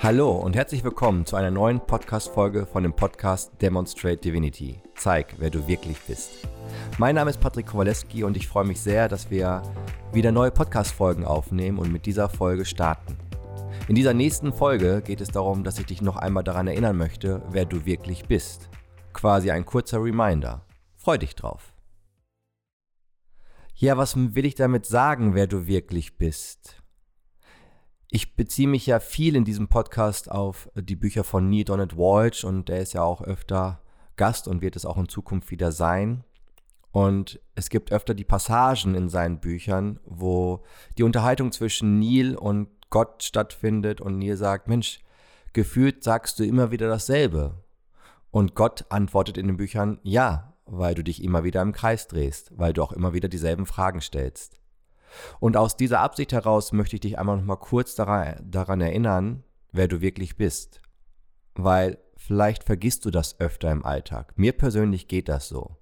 [0.00, 4.80] Hallo und herzlich willkommen zu einer neuen Podcast-Folge von dem Podcast Demonstrate Divinity.
[4.94, 6.46] Zeig, wer du wirklich bist.
[6.98, 9.60] Mein Name ist Patrick Kowaleski und ich freue mich sehr, dass wir
[10.12, 13.16] wieder neue Podcast-Folgen aufnehmen und mit dieser Folge starten.
[13.88, 17.42] In dieser nächsten Folge geht es darum, dass ich dich noch einmal daran erinnern möchte,
[17.50, 18.70] wer du wirklich bist.
[19.12, 20.64] Quasi ein kurzer Reminder.
[20.94, 21.74] Freu dich drauf.
[23.74, 26.84] Ja, was will ich damit sagen, wer du wirklich bist?
[28.10, 32.42] Ich beziehe mich ja viel in diesem Podcast auf die Bücher von Neil Donald Walsh
[32.42, 33.82] und der ist ja auch öfter
[34.16, 36.24] Gast und wird es auch in Zukunft wieder sein.
[36.90, 40.64] Und es gibt öfter die Passagen in seinen Büchern, wo
[40.96, 45.00] die Unterhaltung zwischen Neil und Gott stattfindet und Neil sagt, Mensch,
[45.52, 47.62] gefühlt sagst du immer wieder dasselbe.
[48.30, 52.52] Und Gott antwortet in den Büchern, ja, weil du dich immer wieder im Kreis drehst,
[52.56, 54.58] weil du auch immer wieder dieselben Fragen stellst.
[55.40, 59.44] Und aus dieser Absicht heraus möchte ich dich einmal noch mal kurz daran, daran erinnern,
[59.72, 60.80] wer du wirklich bist.
[61.54, 64.32] Weil vielleicht vergisst du das öfter im Alltag.
[64.36, 65.76] Mir persönlich geht das so.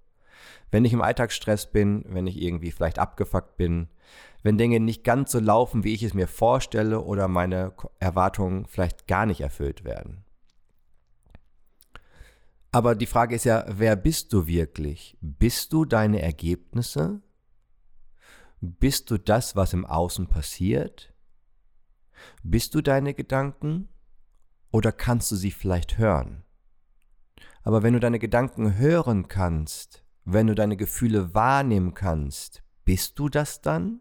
[0.71, 3.89] Wenn ich im Alltagsstress bin, wenn ich irgendwie vielleicht abgefuckt bin,
[4.43, 9.07] wenn Dinge nicht ganz so laufen, wie ich es mir vorstelle oder meine Erwartungen vielleicht
[9.07, 10.25] gar nicht erfüllt werden.
[12.73, 15.17] Aber die Frage ist ja, wer bist du wirklich?
[15.21, 17.23] Bist du deine Ergebnisse?
[18.61, 21.12] Bist du das, was im Außen passiert?
[22.43, 23.89] Bist du deine Gedanken
[24.71, 26.45] oder kannst du sie vielleicht hören?
[27.63, 33.29] Aber wenn du deine Gedanken hören kannst, wenn du deine Gefühle wahrnehmen kannst, bist du
[33.29, 34.01] das dann?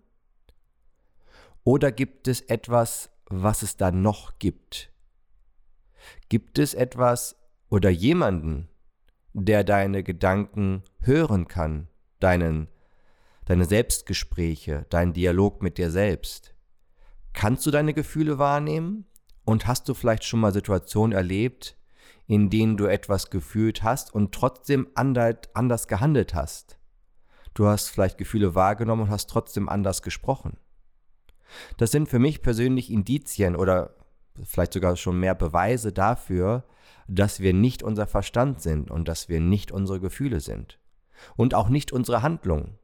[1.64, 4.94] Oder gibt es etwas, was es da noch gibt?
[6.30, 7.36] Gibt es etwas
[7.70, 8.70] oder jemanden,
[9.34, 11.88] der deine Gedanken hören kann,
[12.20, 12.70] deinen
[13.46, 16.54] deine Selbstgespräche, deinen Dialog mit dir selbst.
[17.34, 19.06] Kannst du deine Gefühle wahrnehmen?
[19.44, 21.78] Und hast du vielleicht schon mal Situationen erlebt,
[22.26, 26.80] in denen du etwas gefühlt hast und trotzdem anders gehandelt hast?
[27.54, 30.58] Du hast vielleicht Gefühle wahrgenommen und hast trotzdem anders gesprochen.
[31.78, 33.96] Das sind für mich persönlich Indizien oder
[34.44, 36.66] vielleicht sogar schon mehr Beweise dafür,
[37.08, 40.80] dass wir nicht unser Verstand sind und dass wir nicht unsere Gefühle sind.
[41.38, 42.78] Und auch nicht unsere Handlungen.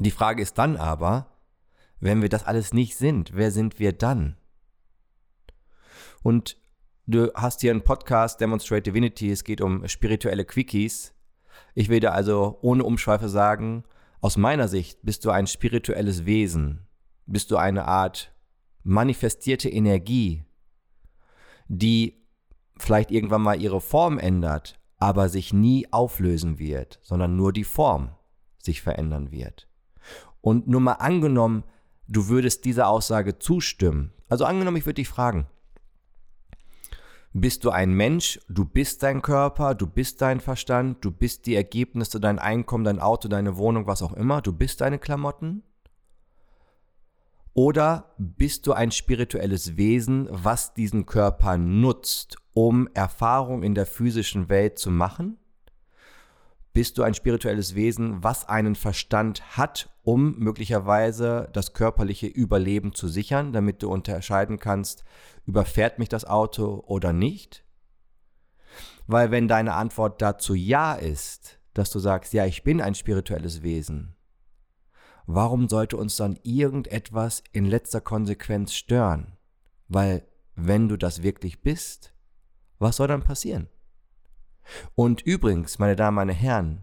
[0.00, 1.26] Die Frage ist dann aber,
[1.98, 4.36] wenn wir das alles nicht sind, wer sind wir dann?
[6.22, 6.56] Und
[7.06, 11.14] du hast hier einen Podcast, Demonstrate Divinity, es geht um spirituelle Quickies.
[11.74, 13.82] Ich will dir also ohne Umschweife sagen,
[14.20, 16.86] aus meiner Sicht bist du ein spirituelles Wesen,
[17.26, 18.32] bist du eine Art
[18.84, 20.44] manifestierte Energie,
[21.66, 22.24] die
[22.78, 28.14] vielleicht irgendwann mal ihre Form ändert, aber sich nie auflösen wird, sondern nur die Form
[28.58, 29.67] sich verändern wird.
[30.40, 31.64] Und nur mal angenommen,
[32.06, 34.12] du würdest dieser Aussage zustimmen.
[34.28, 35.46] Also angenommen, ich würde dich fragen,
[37.32, 41.54] bist du ein Mensch, du bist dein Körper, du bist dein Verstand, du bist die
[41.54, 45.62] Ergebnisse, dein Einkommen, dein Auto, deine Wohnung, was auch immer, du bist deine Klamotten?
[47.54, 54.48] Oder bist du ein spirituelles Wesen, was diesen Körper nutzt, um Erfahrung in der physischen
[54.48, 55.38] Welt zu machen?
[56.78, 63.08] Bist du ein spirituelles Wesen, was einen Verstand hat, um möglicherweise das körperliche Überleben zu
[63.08, 65.02] sichern, damit du unterscheiden kannst,
[65.44, 67.64] überfährt mich das Auto oder nicht?
[69.08, 73.64] Weil wenn deine Antwort dazu ja ist, dass du sagst, ja, ich bin ein spirituelles
[73.64, 74.14] Wesen,
[75.26, 79.36] warum sollte uns dann irgendetwas in letzter Konsequenz stören?
[79.88, 82.14] Weil wenn du das wirklich bist,
[82.78, 83.68] was soll dann passieren?
[84.98, 86.82] Und übrigens, meine Damen, meine Herren,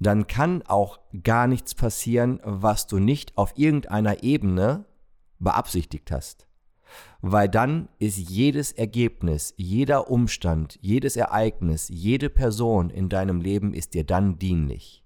[0.00, 4.86] dann kann auch gar nichts passieren, was du nicht auf irgendeiner Ebene
[5.38, 6.46] beabsichtigt hast.
[7.20, 13.92] Weil dann ist jedes Ergebnis, jeder Umstand, jedes Ereignis, jede Person in deinem Leben ist
[13.92, 15.04] dir dann dienlich.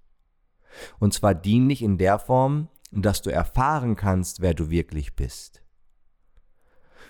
[1.00, 5.64] Und zwar dienlich in der Form, dass du erfahren kannst, wer du wirklich bist.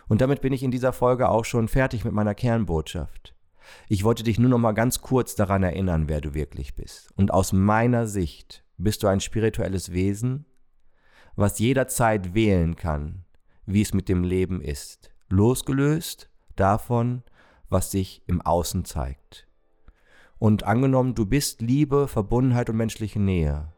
[0.08, 3.35] Und damit bin ich in dieser Folge auch schon fertig mit meiner Kernbotschaft.
[3.88, 7.12] Ich wollte dich nur noch mal ganz kurz daran erinnern, wer du wirklich bist.
[7.16, 10.46] Und aus meiner Sicht bist du ein spirituelles Wesen,
[11.34, 13.24] was jederzeit wählen kann,
[13.66, 17.22] wie es mit dem Leben ist, losgelöst davon,
[17.68, 19.46] was sich im Außen zeigt.
[20.38, 23.72] Und angenommen, du bist Liebe, Verbundenheit und menschliche Nähe,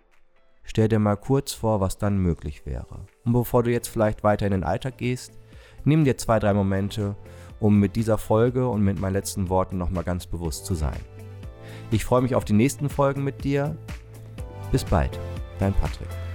[0.64, 3.06] stell dir mal kurz vor, was dann möglich wäre.
[3.25, 5.38] Und bevor du jetzt vielleicht weiter in den Alltag gehst,
[5.85, 7.17] nimm dir zwei, drei Momente
[7.60, 10.99] um mit dieser Folge und mit meinen letzten Worten nochmal ganz bewusst zu sein.
[11.90, 13.76] Ich freue mich auf die nächsten Folgen mit dir.
[14.72, 15.19] Bis bald,
[15.58, 16.27] dein Patrick.